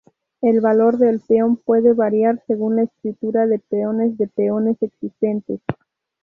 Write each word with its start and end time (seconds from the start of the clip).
El 0.41 0.61
valor 0.61 0.97
del 0.97 1.19
peón 1.19 1.57
puede 1.57 1.93
variar 1.93 2.41
según 2.47 2.75
la 2.77 2.81
estructura 2.81 3.45
de 3.45 3.59
peones 3.59 4.17
de 4.17 4.25
peones 4.27 4.81
existentes. 4.81 5.61